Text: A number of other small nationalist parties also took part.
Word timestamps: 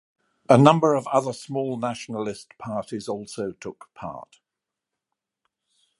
A 0.49 0.57
number 0.57 0.95
of 0.95 1.05
other 1.09 1.31
small 1.31 1.77
nationalist 1.77 2.57
parties 2.57 3.07
also 3.07 3.51
took 3.51 3.87
part. 3.93 4.39